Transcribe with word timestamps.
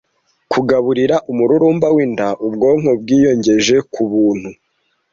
Kugaburira 0.51 1.15
umururumba 1.31 1.87
w'inda 1.95 2.27
ubwonko 2.45 2.91
bwiyongeje 3.01 3.75
kubuntu, 3.93 4.49